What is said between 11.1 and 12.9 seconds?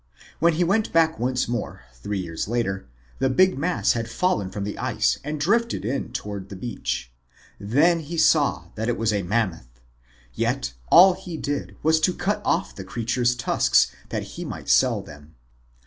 he did was to cut off the